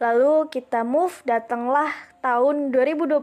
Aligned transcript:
Lalu 0.00 0.48
kita 0.48 0.80
move, 0.80 1.12
datanglah 1.28 1.92
tahun 2.24 2.72
2020 2.72 3.20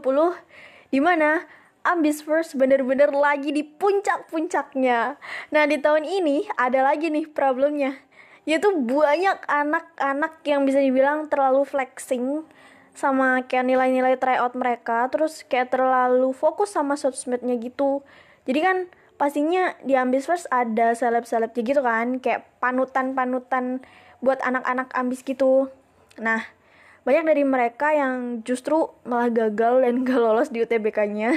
di 0.94 1.02
mana 1.02 1.42
Ambisverse 1.82 2.54
bener-bener 2.54 3.10
lagi 3.10 3.50
di 3.50 3.66
puncak-puncaknya. 3.66 5.18
Nah, 5.50 5.64
di 5.66 5.80
tahun 5.82 6.06
ini 6.06 6.46
ada 6.54 6.86
lagi 6.86 7.10
nih 7.10 7.26
problemnya. 7.34 7.98
Yaitu 8.46 8.70
banyak 8.78 9.42
anak-anak 9.48 10.38
yang 10.46 10.62
bisa 10.68 10.78
dibilang 10.78 11.26
terlalu 11.26 11.66
flexing 11.66 12.46
sama 12.94 13.46
kayak 13.46 13.66
nilai-nilai 13.66 14.18
tryout 14.18 14.54
mereka, 14.58 15.06
terus 15.10 15.46
kayak 15.46 15.70
terlalu 15.70 16.34
fokus 16.34 16.74
sama 16.74 16.98
sosmednya 16.98 17.58
gitu. 17.58 18.02
Jadi 18.46 18.58
kan 18.62 18.76
pastinya 19.18 19.74
di 19.82 19.94
Ambisverse 19.98 20.50
ada 20.50 20.94
seleb-selebnya 20.94 21.62
gitu 21.62 21.80
kan, 21.82 22.22
kayak 22.22 22.46
panutan-panutan 22.62 23.82
buat 24.18 24.42
anak-anak 24.42 24.90
ambis 24.98 25.22
gitu. 25.22 25.70
Nah, 26.18 26.42
banyak 27.06 27.24
dari 27.26 27.44
mereka 27.46 27.94
yang 27.94 28.42
justru 28.42 28.90
malah 29.06 29.30
gagal 29.30 29.86
dan 29.86 30.00
gak 30.06 30.18
lolos 30.18 30.50
di 30.50 30.62
UTBK-nya 30.64 31.34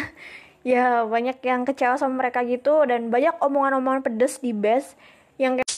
ya 0.62 1.06
banyak 1.10 1.42
yang 1.42 1.66
kecewa 1.66 1.98
sama 1.98 2.22
mereka 2.22 2.46
gitu 2.46 2.86
dan 2.86 3.10
banyak 3.10 3.34
omongan-omongan 3.42 4.06
pedes 4.06 4.38
di 4.42 4.54
base 4.54 4.94
yang 5.42 5.58
kayak 5.58 5.70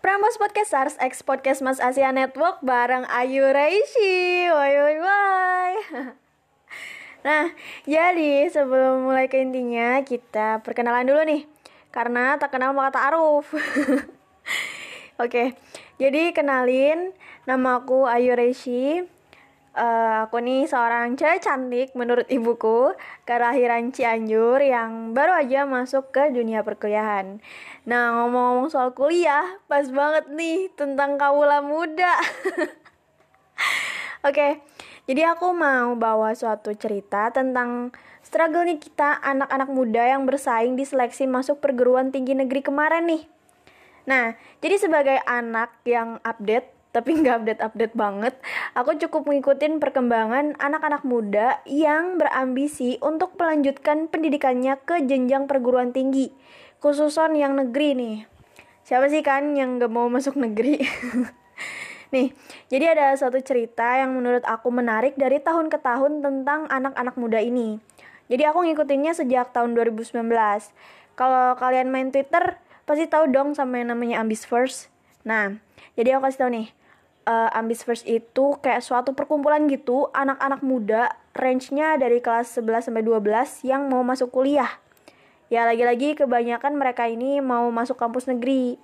Prambos 0.00 0.40
Podcasters 0.40 0.96
X 0.96 1.20
Podcast 1.20 1.60
Mas 1.60 1.76
Asia 1.76 2.08
Network 2.08 2.64
bareng 2.64 3.04
Ayu 3.12 3.44
Reishi. 3.52 4.48
Woi 4.48 4.72
woi 4.80 4.96
woi. 5.04 5.74
Nah, 7.20 7.52
jadi 7.84 8.48
sebelum 8.48 9.04
mulai 9.04 9.28
ke 9.28 9.44
intinya, 9.44 10.00
kita 10.00 10.64
perkenalan 10.64 11.04
dulu 11.04 11.20
nih. 11.28 11.44
Karena 11.92 12.40
tak 12.40 12.56
kenal 12.56 12.72
maka 12.72 12.96
tak 12.96 13.12
aruf. 13.12 13.44
Oke, 15.22 15.52
jadi 16.00 16.32
kenalin, 16.32 17.12
nama 17.44 17.84
aku 17.84 18.08
Ayu 18.08 18.32
Reshi. 18.32 19.04
Uh, 19.70 20.26
aku 20.26 20.42
nih 20.42 20.66
seorang 20.66 21.14
cewek 21.14 21.46
cantik 21.46 21.94
menurut 21.94 22.26
ibuku 22.26 22.90
kelahiran 23.22 23.94
Cianjur 23.94 24.58
yang 24.58 25.14
baru 25.14 25.46
aja 25.46 25.62
masuk 25.62 26.10
ke 26.10 26.34
dunia 26.34 26.66
perkuliahan. 26.66 27.38
Nah 27.86 28.18
ngomong-ngomong 28.18 28.66
soal 28.66 28.90
kuliah, 28.98 29.46
pas 29.70 29.86
banget 29.86 30.26
nih 30.32 30.74
tentang 30.74 31.14
kaula 31.22 31.62
muda. 31.62 32.18
Oke, 34.26 34.26
okay, 34.26 34.52
jadi 35.10 35.34
aku 35.34 35.50
mau 35.50 35.98
bawa 35.98 36.30
suatu 36.38 36.70
cerita 36.78 37.34
tentang 37.34 37.90
struggle-nya 38.22 38.78
kita 38.78 39.18
anak-anak 39.18 39.66
muda 39.66 40.06
yang 40.06 40.22
bersaing 40.22 40.78
di 40.78 40.86
seleksi 40.86 41.26
masuk 41.26 41.58
perguruan 41.58 42.14
tinggi 42.14 42.38
negeri 42.38 42.62
kemarin 42.62 43.10
nih. 43.10 43.26
Nah, 44.06 44.38
jadi 44.62 44.78
sebagai 44.78 45.18
anak 45.26 45.74
yang 45.82 46.22
update 46.22 46.70
tapi 46.94 47.18
nggak 47.18 47.42
update-update 47.42 47.94
banget, 47.98 48.38
aku 48.78 49.02
cukup 49.02 49.26
mengikuti 49.26 49.66
perkembangan 49.82 50.54
anak-anak 50.62 51.02
muda 51.02 51.58
yang 51.66 52.14
berambisi 52.14 53.02
untuk 53.02 53.34
melanjutkan 53.34 54.06
pendidikannya 54.06 54.78
ke 54.78 55.02
jenjang 55.10 55.50
perguruan 55.50 55.90
tinggi, 55.90 56.30
khususon 56.78 57.34
yang 57.34 57.58
negeri 57.58 57.98
nih. 57.98 58.16
Siapa 58.86 59.10
sih 59.10 59.26
kan 59.26 59.58
yang 59.58 59.82
gak 59.82 59.90
mau 59.90 60.06
masuk 60.06 60.38
negeri? 60.38 60.86
Nih, 62.10 62.34
jadi 62.66 62.98
ada 62.98 63.14
satu 63.14 63.38
cerita 63.38 63.86
yang 63.94 64.18
menurut 64.18 64.42
aku 64.42 64.74
menarik 64.74 65.14
dari 65.14 65.38
tahun 65.38 65.70
ke 65.70 65.78
tahun 65.78 66.26
tentang 66.26 66.66
anak-anak 66.66 67.14
muda 67.14 67.38
ini. 67.38 67.78
Jadi 68.26 68.42
aku 68.46 68.66
ngikutinnya 68.66 69.14
sejak 69.14 69.54
tahun 69.54 69.78
2019. 69.78 70.18
Kalau 71.14 71.54
kalian 71.54 71.90
main 71.90 72.10
Twitter, 72.10 72.58
pasti 72.82 73.06
tahu 73.06 73.30
dong 73.30 73.54
sama 73.54 73.78
yang 73.78 73.94
namanya 73.94 74.22
Ambis 74.22 74.42
First. 74.42 74.90
Nah, 75.22 75.58
jadi 75.94 76.18
aku 76.18 76.26
kasih 76.26 76.38
tahu 76.42 76.50
nih, 76.50 76.66
uh, 77.30 77.50
Ambis 77.54 77.86
First 77.86 78.06
itu 78.10 78.58
kayak 78.58 78.82
suatu 78.82 79.14
perkumpulan 79.14 79.70
gitu 79.70 80.10
anak-anak 80.10 80.66
muda 80.66 81.14
range-nya 81.38 81.94
dari 81.94 82.18
kelas 82.18 82.58
11 82.58 82.90
sampai 82.90 83.06
12 83.06 83.66
yang 83.66 83.86
mau 83.86 84.02
masuk 84.02 84.34
kuliah. 84.34 84.82
Ya 85.50 85.66
lagi-lagi 85.66 86.14
kebanyakan 86.14 86.78
mereka 86.78 87.10
ini 87.10 87.42
mau 87.42 87.70
masuk 87.74 87.98
kampus 87.98 88.30
negeri. 88.30 88.78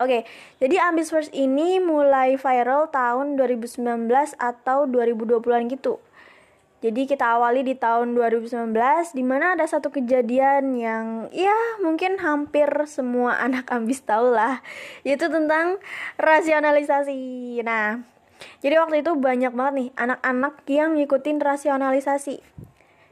Oke, 0.00 0.24
jadi 0.56 0.80
Ambis 0.88 1.12
First 1.12 1.28
ini 1.36 1.76
mulai 1.76 2.40
viral 2.40 2.88
tahun 2.88 3.36
2019 3.36 3.84
atau 4.40 4.88
2020-an 4.88 5.68
gitu. 5.68 6.00
Jadi 6.80 7.04
kita 7.04 7.36
awali 7.36 7.60
di 7.60 7.76
tahun 7.76 8.16
2019 8.16 8.72
di 9.12 9.20
mana 9.20 9.52
ada 9.52 9.68
satu 9.68 9.92
kejadian 9.92 10.72
yang 10.72 11.28
ya 11.36 11.52
mungkin 11.84 12.16
hampir 12.16 12.64
semua 12.88 13.36
anak 13.44 13.68
ambis 13.68 14.00
tahu 14.00 14.32
lah, 14.32 14.64
yaitu 15.04 15.28
tentang 15.28 15.76
rasionalisasi. 16.16 17.60
Nah, 17.60 18.00
jadi 18.64 18.80
waktu 18.80 19.04
itu 19.04 19.12
banyak 19.12 19.52
banget 19.52 19.74
nih 19.84 19.88
anak-anak 20.00 20.64
yang 20.64 20.96
ngikutin 20.96 21.44
rasionalisasi. 21.44 22.40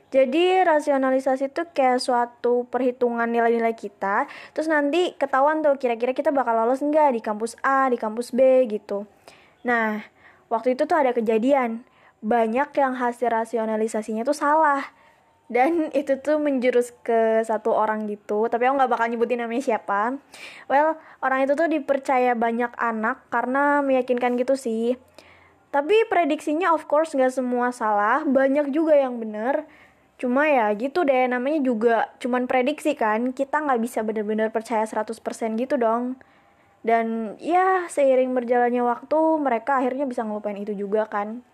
Jadi 0.08 0.64
rasionalisasi 0.64 1.52
itu 1.52 1.68
kayak 1.76 2.00
suatu 2.00 2.64
perhitungan 2.72 3.28
nilai-nilai 3.28 3.76
kita, 3.76 4.24
terus 4.56 4.64
nanti 4.64 5.12
ketahuan 5.20 5.60
tuh 5.60 5.76
kira-kira 5.76 6.16
kita 6.16 6.32
bakal 6.32 6.56
lolos 6.56 6.80
enggak 6.80 7.12
di 7.12 7.20
kampus 7.20 7.60
A, 7.60 7.92
di 7.92 8.00
kampus 8.00 8.32
B 8.32 8.64
gitu. 8.72 9.04
Nah, 9.68 10.00
waktu 10.48 10.72
itu 10.72 10.88
tuh 10.88 10.96
ada 10.96 11.12
kejadian, 11.12 11.84
banyak 12.24 12.72
yang 12.80 12.96
hasil 12.96 13.28
rasionalisasinya 13.28 14.24
tuh 14.24 14.32
salah. 14.32 14.80
Dan 15.48 15.88
itu 16.00 16.16
tuh 16.24 16.40
menjurus 16.40 16.96
ke 17.04 17.44
satu 17.44 17.76
orang 17.76 18.08
gitu, 18.08 18.48
tapi 18.48 18.64
aku 18.64 18.80
nggak 18.80 18.88
bakal 18.88 19.12
nyebutin 19.12 19.44
namanya 19.44 19.76
siapa. 19.76 20.16
Well, 20.72 20.96
orang 21.20 21.44
itu 21.44 21.52
tuh 21.52 21.68
dipercaya 21.68 22.32
banyak 22.32 22.72
anak 22.80 23.28
karena 23.28 23.84
meyakinkan 23.84 24.40
gitu 24.40 24.56
sih. 24.56 24.96
Tapi 25.68 26.08
prediksinya 26.08 26.72
of 26.72 26.88
course 26.88 27.12
nggak 27.12 27.28
semua 27.28 27.76
salah, 27.76 28.24
banyak 28.24 28.72
juga 28.72 28.96
yang 28.96 29.20
bener 29.20 29.68
Cuma 30.18 30.50
ya 30.50 30.66
gitu 30.74 31.06
deh, 31.06 31.30
namanya 31.30 31.62
juga 31.62 32.10
cuman 32.18 32.50
prediksi 32.50 32.98
kan, 32.98 33.30
kita 33.30 33.62
nggak 33.62 33.78
bisa 33.78 34.02
bener-bener 34.02 34.50
percaya 34.50 34.82
100% 34.82 35.14
gitu 35.54 35.78
dong. 35.78 36.18
Dan 36.82 37.38
ya 37.38 37.86
seiring 37.86 38.34
berjalannya 38.34 38.82
waktu, 38.82 39.18
mereka 39.38 39.78
akhirnya 39.78 40.10
bisa 40.10 40.26
ngelupain 40.26 40.58
itu 40.58 40.74
juga 40.74 41.06
kan. 41.06 41.46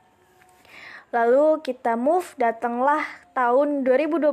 Lalu 1.13 1.61
kita 1.61 1.95
move, 1.95 2.33
datanglah 2.41 3.05
tahun 3.37 3.85
2020, 3.85 4.33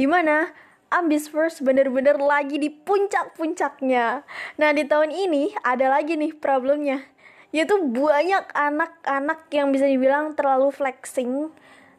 di 0.00 0.06
mana 0.08 0.50
Ambisverse 0.86 1.66
bener-bener 1.66 2.14
lagi 2.16 2.62
di 2.62 2.70
puncak-puncaknya. 2.70 4.22
Nah 4.56 4.70
di 4.70 4.86
tahun 4.86 5.10
ini 5.10 5.52
ada 5.66 5.90
lagi 5.90 6.14
nih 6.14 6.32
problemnya, 6.38 7.02
yaitu 7.50 7.74
banyak 7.90 8.46
anak-anak 8.54 9.50
yang 9.50 9.74
bisa 9.74 9.90
dibilang 9.90 10.38
terlalu 10.38 10.70
flexing, 10.70 11.50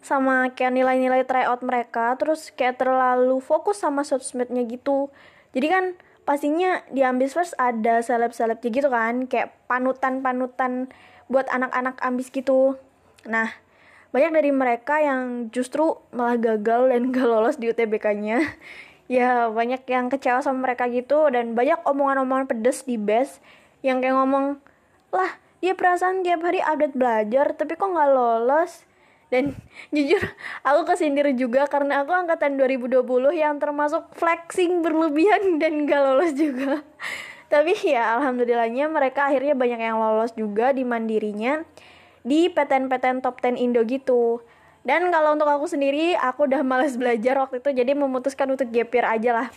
sama 0.01 0.53
kayak 0.53 0.73
nilai-nilai 0.73 1.25
tryout 1.27 1.61
mereka 1.65 2.15
terus 2.15 2.53
kayak 2.53 2.79
terlalu 2.79 3.41
fokus 3.43 3.81
sama 3.83 4.05
sosmednya 4.07 4.63
gitu. 4.65 5.11
Jadi 5.51 5.67
kan 5.67 5.85
pastinya 6.27 6.83
di 6.91 7.01
ambis 7.03 7.33
first 7.33 7.55
ada 7.55 8.03
seleb-selebnya 8.03 8.69
gitu 8.69 8.89
kan 8.91 9.25
kayak 9.31 9.55
panutan-panutan 9.71 10.91
buat 11.27 11.47
anak-anak 11.51 11.99
ambis 12.03 12.31
gitu. 12.31 12.75
Nah 13.27 13.51
banyak 14.15 14.31
dari 14.31 14.51
mereka 14.55 15.03
yang 15.03 15.51
justru 15.51 15.99
malah 16.15 16.39
gagal 16.39 16.89
dan 16.89 17.01
gak 17.13 17.27
lolos 17.27 17.59
di 17.59 17.69
UTBK-nya 17.71 18.39
ya 19.07 19.47
banyak 19.47 19.87
yang 19.87 20.11
kecewa 20.11 20.43
sama 20.43 20.67
mereka 20.67 20.91
gitu 20.91 21.31
dan 21.31 21.55
banyak 21.55 21.79
omongan-omongan 21.87 22.47
pedes 22.51 22.83
di 22.83 22.99
base 22.99 23.39
yang 23.79 24.03
kayak 24.03 24.19
ngomong 24.19 24.59
lah 25.15 25.31
dia 25.63 25.73
perasaan 25.73 26.27
tiap 26.27 26.43
hari 26.43 26.59
update 26.59 26.95
belajar 26.95 27.55
tapi 27.55 27.79
kok 27.79 27.87
nggak 27.87 28.11
lolos 28.11 28.83
dan 29.27 29.55
jujur 29.95 30.23
aku 30.63 30.87
kesindir 30.87 31.27
juga 31.35 31.67
karena 31.67 32.03
aku 32.03 32.11
angkatan 32.15 32.55
2020 32.55 33.03
yang 33.35 33.59
termasuk 33.59 34.07
flexing 34.15 34.79
berlebihan 34.83 35.59
dan 35.59 35.83
gak 35.83 36.01
lolos 36.01 36.31
juga. 36.35 36.83
Tapi 37.51 37.71
ya 37.79 38.19
alhamdulillahnya 38.19 38.91
mereka 38.91 39.31
akhirnya 39.31 39.55
banyak 39.55 39.79
yang 39.79 39.99
lolos 39.99 40.35
juga 40.35 40.75
di 40.75 40.83
mandirinya 40.83 41.63
di 42.27 42.51
PTN-PTN 42.51 43.23
top 43.23 43.39
10 43.39 43.55
Indo 43.55 43.87
gitu. 43.87 44.43
Dan 44.83 45.07
kalau 45.11 45.35
untuk 45.35 45.47
aku 45.47 45.67
sendiri 45.67 46.15
aku 46.15 46.47
udah 46.47 46.63
males 46.63 46.99
belajar 46.99 47.39
waktu 47.39 47.59
itu 47.63 47.71
jadi 47.71 47.91
memutuskan 47.95 48.51
untuk 48.51 48.67
gapir 48.71 49.03
aja 49.03 49.31
lah. 49.31 49.49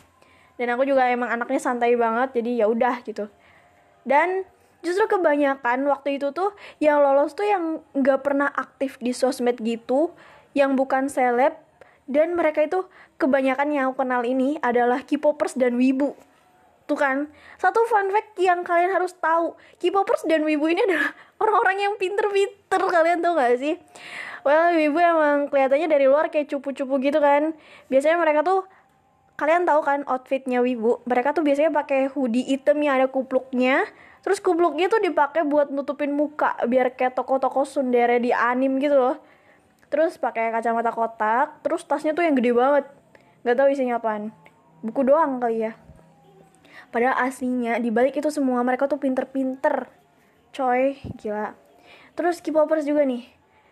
Dan 0.55 0.71
aku 0.75 0.87
juga 0.87 1.07
emang 1.11 1.35
anaknya 1.35 1.59
santai 1.59 1.99
banget 1.99 2.31
jadi 2.39 2.63
ya 2.63 2.67
udah 2.71 3.03
gitu. 3.03 3.27
Dan 4.07 4.47
justru 4.81 5.05
kebanyakan 5.09 5.85
waktu 5.89 6.17
itu 6.21 6.33
tuh 6.33 6.57
yang 6.81 7.01
lolos 7.01 7.37
tuh 7.37 7.45
yang 7.45 7.85
nggak 7.93 8.25
pernah 8.25 8.49
aktif 8.49 8.97
di 9.01 9.13
sosmed 9.13 9.61
gitu 9.61 10.13
yang 10.57 10.75
bukan 10.75 11.07
seleb 11.07 11.55
dan 12.11 12.35
mereka 12.35 12.67
itu 12.67 12.83
kebanyakan 13.23 13.71
yang 13.71 13.85
aku 13.93 14.03
kenal 14.03 14.27
ini 14.27 14.59
adalah 14.67 15.07
K-popers 15.07 15.55
dan 15.55 15.79
wibu. 15.79 16.19
Tuh 16.91 16.99
kan? 16.99 17.31
Satu 17.55 17.87
fun 17.87 18.11
fact 18.11 18.35
yang 18.43 18.67
kalian 18.67 18.91
harus 18.91 19.15
tahu 19.15 19.55
K-popers 19.79 20.27
dan 20.27 20.43
wibu 20.43 20.67
ini 20.67 20.83
adalah 20.83 21.15
orang-orang 21.43 21.87
yang 21.87 21.95
pinter-pinter 22.03 22.83
kalian 22.83 23.23
tau 23.23 23.39
gak 23.39 23.63
sih? 23.63 23.79
Well 24.43 24.73
ibu 24.73 24.97
emang 24.97 25.53
kelihatannya 25.53 25.87
dari 25.87 26.09
luar 26.09 26.33
kayak 26.35 26.51
cupu-cupu 26.51 26.99
gitu 26.99 27.23
kan. 27.23 27.55
Biasanya 27.93 28.19
mereka 28.19 28.43
tuh 28.43 28.67
kalian 29.39 29.69
tahu 29.69 29.81
kan 29.87 30.03
outfitnya 30.11 30.65
wibu? 30.65 31.05
Mereka 31.07 31.37
tuh 31.37 31.47
biasanya 31.47 31.71
pakai 31.71 32.11
hoodie 32.11 32.49
hitam 32.49 32.81
yang 32.83 32.99
ada 32.99 33.07
kupluknya 33.07 33.87
terus 34.21 34.39
kupluknya 34.45 34.93
tuh 34.93 35.01
dipakai 35.01 35.49
buat 35.49 35.73
nutupin 35.73 36.13
muka 36.13 36.57
biar 36.69 36.93
kayak 36.93 37.17
toko-toko 37.17 37.65
sundere 37.65 38.21
di 38.21 38.33
anim 38.33 38.77
gitu 38.77 38.97
loh. 38.97 39.17
Terus 39.91 40.21
pakai 40.23 40.55
kacamata 40.55 40.95
kotak 40.95 41.61
terus 41.67 41.83
tasnya 41.83 42.15
tuh 42.15 42.23
yang 42.23 42.39
gede 42.39 42.55
banget. 42.55 42.85
Nggak 43.43 43.57
tahu 43.57 43.69
isinya 43.73 43.99
apaan. 43.99 44.31
Buku 44.85 45.03
doang 45.03 45.41
kali 45.43 45.67
ya. 45.67 45.73
Padahal 46.91 47.27
aslinya 47.27 47.79
dibalik 47.79 48.19
itu 48.19 48.31
semua 48.31 48.63
mereka 48.63 48.87
tuh 48.87 48.99
pinter-pinter. 49.03 49.91
Coy 50.51 50.99
gila. 51.19 51.55
Terus 52.15 52.43
K-popers 52.43 52.87
juga 52.87 53.07
nih. 53.07 53.27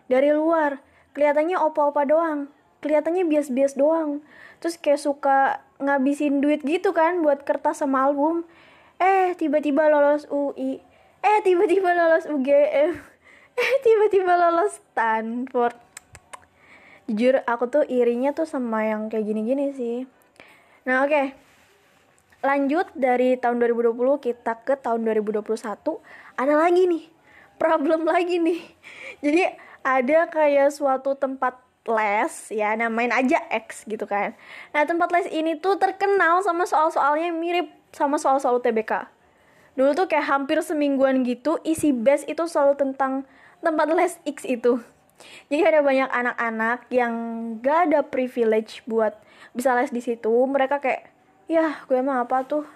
Dari 0.09 0.33
luar 0.33 0.81
kelihatannya 1.13 1.59
opa-opa 1.59 2.07
doang. 2.07 2.49
Kelihatannya 2.79 3.27
bias-bias 3.27 3.75
doang. 3.75 4.23
Terus 4.63 4.79
kayak 4.79 5.03
suka 5.03 5.39
ngabisin 5.79 6.43
duit 6.43 6.63
gitu 6.67 6.91
kan 6.91 7.23
buat 7.23 7.47
kertas 7.47 7.83
sama 7.83 8.07
album 8.11 8.43
eh 8.99 9.35
tiba-tiba 9.39 9.87
lolos 9.87 10.27
UI 10.31 10.83
eh 11.23 11.39
tiba-tiba 11.43 11.95
lolos 11.95 12.27
UGM 12.27 12.93
eh 13.59 13.73
tiba-tiba 13.83 14.39
lolos 14.39 14.79
Stanford. 14.79 15.75
Jujur 17.11 17.41
aku 17.49 17.65
tuh 17.73 17.85
irinya 17.89 18.31
tuh 18.37 18.47
sama 18.47 18.87
yang 18.87 19.11
kayak 19.11 19.27
gini-gini 19.27 19.75
sih. 19.75 19.99
Nah 20.87 21.03
oke. 21.07 21.11
Okay. 21.11 21.27
lanjut 22.39 22.87
dari 22.95 23.35
tahun 23.35 23.59
2020 23.59 23.99
kita 24.23 24.63
ke 24.63 24.79
tahun 24.79 25.03
2021 25.11 25.43
ada 26.39 26.55
lagi 26.55 26.87
nih. 26.87 27.05
Problem 27.59 28.07
lagi 28.07 28.39
nih. 28.39 28.63
Jadi 29.25 29.43
ada 29.83 30.31
kayak 30.31 30.71
suatu 30.71 31.19
tempat 31.19 31.59
les 31.89 32.35
ya 32.55 32.79
namain 32.79 33.11
aja 33.11 33.43
X 33.51 33.83
gitu 33.91 34.07
kan. 34.07 34.39
Nah 34.71 34.87
tempat 34.87 35.11
les 35.11 35.27
ini 35.35 35.59
tuh 35.59 35.81
terkenal 35.83 36.45
sama 36.47 36.63
soal-soalnya 36.63 37.35
mirip 37.35 37.78
sama 37.93 38.21
soal-soal 38.21 38.61
UTBK 38.61 39.19
dulu 39.79 39.95
tuh 39.95 40.11
kayak 40.11 40.27
hampir 40.27 40.59
semingguan 40.59 41.23
gitu 41.23 41.63
isi 41.63 41.95
best 41.95 42.27
itu 42.27 42.43
selalu 42.51 42.75
tentang 42.75 43.23
tempat 43.63 43.87
les 43.95 44.19
X 44.27 44.43
itu. 44.43 44.83
Jadi 45.51 45.63
ada 45.63 45.81
banyak 45.83 46.11
anak-anak 46.11 46.91
yang 46.91 47.15
gak 47.63 47.91
ada 47.91 48.03
privilege 48.03 48.83
buat 48.91 49.15
bisa 49.55 49.79
les 49.79 49.95
di 49.95 50.03
situ. 50.03 50.31
Mereka 50.31 50.83
kayak 50.83 51.07
ya 51.47 51.79
gue 51.87 51.95
emang 51.95 52.27
apa 52.27 52.43
tuh? 52.43 52.67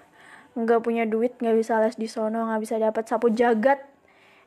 Nggak 0.55 0.85
punya 0.85 1.05
duit 1.09 1.35
nggak 1.41 1.57
bisa 1.59 1.81
les 1.83 1.99
di 1.99 2.07
sono 2.07 2.47
nggak 2.47 2.63
bisa 2.63 2.79
dapat 2.79 3.05
sapu 3.11 3.35
jagat. 3.35 3.83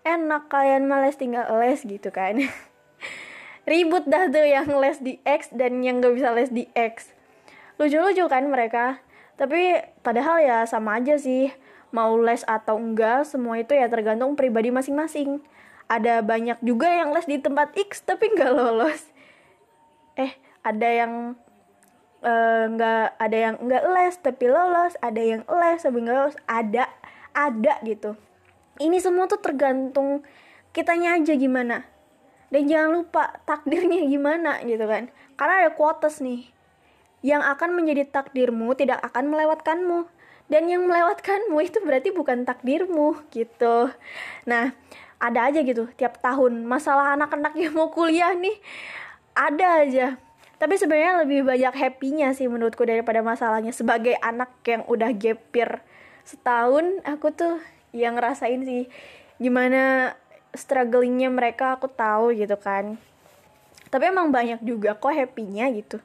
Enak 0.06 0.48
kalian 0.48 0.88
males 0.88 1.20
tinggal 1.20 1.44
les 1.60 1.84
gitu 1.84 2.08
kan. 2.14 2.40
Ribut 3.70 4.06
dah 4.06 4.30
tuh 4.30 4.46
yang 4.46 4.70
les 4.80 5.02
di 5.02 5.18
X 5.26 5.50
dan 5.50 5.82
yang 5.82 5.98
gak 5.98 6.14
bisa 6.14 6.30
les 6.38 6.54
di 6.54 6.70
X. 6.78 7.10
Lucu-lucu 7.82 8.30
kan 8.30 8.46
mereka 8.46 9.02
tapi 9.36 9.84
padahal 10.00 10.40
ya 10.44 10.58
sama 10.64 11.00
aja 11.00 11.20
sih. 11.20 11.52
Mau 11.92 12.20
les 12.20 12.44
atau 12.44 12.76
enggak 12.76 13.24
semua 13.24 13.56
itu 13.56 13.72
ya 13.72 13.88
tergantung 13.88 14.36
pribadi 14.36 14.72
masing-masing. 14.72 15.40
Ada 15.88 16.20
banyak 16.26 16.60
juga 16.60 16.92
yang 16.92 17.16
les 17.16 17.24
di 17.24 17.40
tempat 17.40 17.72
X 17.76 18.04
tapi 18.04 18.32
nggak 18.36 18.52
lolos. 18.52 19.12
Eh 20.20 20.36
ada 20.66 20.88
yang 20.92 21.14
eh, 22.20 22.64
nggak 22.68 23.08
uh, 23.16 23.24
ada 23.24 23.38
yang 23.38 23.56
nggak 23.64 23.84
les 23.96 24.16
tapi 24.20 24.46
lolos. 24.52 25.00
Ada 25.00 25.22
yang 25.24 25.42
les 25.48 25.80
tapi 25.80 25.98
nggak 26.04 26.16
lolos. 26.16 26.38
Ada 26.48 26.84
ada 27.32 27.74
gitu. 27.88 28.20
Ini 28.76 29.00
semua 29.00 29.32
tuh 29.32 29.40
tergantung 29.40 30.24
kitanya 30.76 31.16
aja 31.16 31.32
gimana. 31.36 31.88
Dan 32.52 32.68
jangan 32.68 32.92
lupa 32.92 33.40
takdirnya 33.48 34.04
gimana 34.08 34.60
gitu 34.68 34.84
kan. 34.84 35.12
Karena 35.40 35.64
ada 35.64 35.72
quotes 35.76 36.20
nih 36.20 36.56
yang 37.26 37.42
akan 37.42 37.74
menjadi 37.74 38.06
takdirmu 38.06 38.78
tidak 38.78 39.02
akan 39.02 39.34
melewatkanmu. 39.34 40.06
Dan 40.46 40.70
yang 40.70 40.86
melewatkanmu 40.86 41.58
itu 41.58 41.82
berarti 41.82 42.14
bukan 42.14 42.46
takdirmu 42.46 43.18
gitu. 43.34 43.90
Nah 44.46 44.78
ada 45.18 45.50
aja 45.50 45.66
gitu 45.66 45.90
tiap 45.98 46.22
tahun. 46.22 46.70
Masalah 46.70 47.18
anak-anak 47.18 47.58
yang 47.58 47.74
mau 47.74 47.90
kuliah 47.90 48.38
nih 48.38 48.54
ada 49.34 49.82
aja. 49.82 50.08
Tapi 50.62 50.78
sebenarnya 50.78 51.26
lebih 51.26 51.50
banyak 51.50 51.74
happynya 51.74 52.30
sih 52.38 52.46
menurutku 52.46 52.86
daripada 52.86 53.26
masalahnya. 53.26 53.74
Sebagai 53.74 54.14
anak 54.22 54.54
yang 54.70 54.86
udah 54.86 55.10
gapir 55.18 55.82
setahun 56.22 57.02
aku 57.10 57.34
tuh 57.34 57.58
yang 57.90 58.22
ngerasain 58.22 58.62
sih 58.66 58.86
gimana 59.42 60.14
strugglingnya 60.54 61.34
mereka 61.34 61.74
aku 61.74 61.90
tahu 61.90 62.38
gitu 62.38 62.54
kan. 62.62 63.02
Tapi 63.90 64.14
emang 64.14 64.30
banyak 64.30 64.62
juga 64.62 64.94
kok 64.94 65.10
happynya 65.10 65.74
gitu 65.74 65.98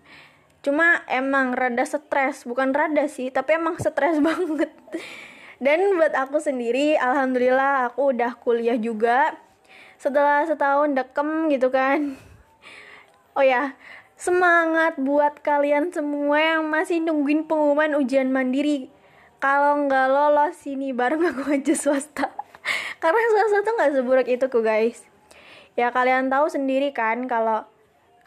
cuma 0.60 1.00
emang 1.08 1.56
rada 1.56 1.88
stres 1.88 2.44
bukan 2.44 2.76
rada 2.76 3.08
sih 3.08 3.32
tapi 3.32 3.56
emang 3.56 3.80
stres 3.80 4.20
banget. 4.26 4.72
Dan 5.60 6.00
buat 6.00 6.16
aku 6.16 6.40
sendiri 6.40 6.96
alhamdulillah 6.96 7.92
aku 7.92 8.16
udah 8.16 8.32
kuliah 8.40 8.80
juga. 8.80 9.36
Setelah 10.00 10.48
setahun 10.48 10.96
dekem 10.96 11.52
gitu 11.52 11.68
kan. 11.68 12.16
Oh 13.36 13.44
ya 13.44 13.76
semangat 14.20 15.00
buat 15.00 15.40
kalian 15.40 15.96
semua 15.96 16.36
yang 16.36 16.68
masih 16.68 17.00
nungguin 17.00 17.48
pengumuman 17.48 17.96
ujian 17.96 18.28
mandiri. 18.28 18.92
Kalau 19.40 19.88
nggak 19.88 20.06
lolos 20.12 20.60
sini 20.60 20.92
bareng 20.92 21.24
aku 21.24 21.56
aja 21.56 21.72
swasta. 21.72 22.28
Karena 23.02 23.20
swasta 23.32 23.58
tuh 23.64 23.72
nggak 23.80 23.92
seburuk 23.96 24.28
itu 24.28 24.44
kok 24.48 24.60
guys. 24.60 25.08
Ya 25.78 25.88
kalian 25.88 26.28
tahu 26.28 26.52
sendiri 26.52 26.92
kan 26.92 27.24
kalau 27.24 27.64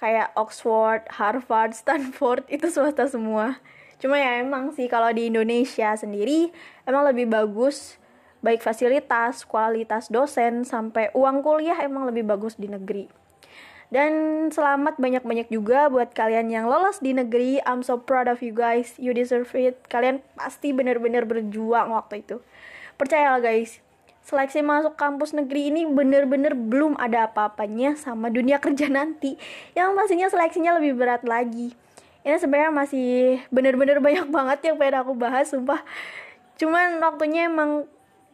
kayak 0.03 0.35
Oxford, 0.35 1.07
Harvard, 1.07 1.71
Stanford 1.79 2.44
itu 2.51 2.67
swasta 2.67 3.07
semua 3.07 3.63
cuma 4.03 4.19
ya 4.19 4.44
emang 4.44 4.75
sih 4.75 4.91
kalau 4.91 5.07
di 5.15 5.31
Indonesia 5.31 5.95
sendiri 5.95 6.51
emang 6.83 7.07
lebih 7.07 7.31
bagus 7.31 7.95
baik 8.44 8.59
fasilitas, 8.59 9.47
kualitas 9.47 10.11
dosen 10.11 10.67
sampai 10.67 11.07
uang 11.15 11.39
kuliah 11.39 11.79
emang 11.79 12.11
lebih 12.11 12.27
bagus 12.27 12.59
di 12.59 12.67
negeri 12.67 13.07
dan 13.94 14.11
selamat 14.50 14.97
banyak-banyak 14.97 15.53
juga 15.53 15.85
buat 15.85 16.17
kalian 16.17 16.50
yang 16.50 16.65
lolos 16.65 16.97
di 16.97 17.13
negeri. 17.13 17.61
I'm 17.61 17.85
so 17.85 18.01
proud 18.01 18.25
of 18.25 18.41
you 18.41 18.50
guys. 18.50 18.97
You 18.97 19.13
deserve 19.13 19.53
it. 19.53 19.85
Kalian 19.85 20.25
pasti 20.33 20.73
bener-bener 20.73 21.29
berjuang 21.29 21.94
waktu 21.94 22.25
itu. 22.25 22.41
Percayalah 22.97 23.38
guys, 23.38 23.85
seleksi 24.23 24.63
masuk 24.63 24.95
kampus 24.95 25.35
negeri 25.35 25.69
ini 25.69 25.83
bener-bener 25.87 26.55
belum 26.55 26.95
ada 26.95 27.27
apa-apanya 27.27 27.99
sama 27.99 28.31
dunia 28.31 28.57
kerja 28.63 28.87
nanti. 28.87 29.35
Yang 29.75 29.89
pastinya 29.95 30.27
seleksinya 30.31 30.71
lebih 30.79 30.95
berat 30.95 31.27
lagi. 31.27 31.75
Ini 32.23 32.39
sebenarnya 32.39 32.71
masih 32.71 33.43
bener-bener 33.51 33.99
banyak 33.99 34.27
banget 34.36 34.59
yang 34.71 34.75
pengen 34.79 35.03
aku 35.03 35.13
bahas, 35.13 35.51
sumpah. 35.51 35.83
Cuman 36.55 37.03
waktunya 37.03 37.51
emang 37.51 37.86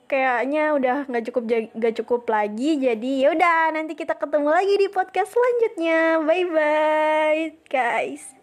kayaknya 0.10 0.74
udah 0.74 0.98
nggak 1.06 1.24
cukup 1.30 1.44
nggak 1.78 1.96
cukup 2.02 2.26
lagi 2.26 2.82
jadi 2.82 3.12
ya 3.22 3.28
udah 3.38 3.78
nanti 3.78 3.94
kita 3.94 4.18
ketemu 4.18 4.50
lagi 4.50 4.74
di 4.82 4.90
podcast 4.90 5.38
selanjutnya 5.38 6.26
bye 6.26 6.50
bye 6.50 7.54
guys 7.70 8.39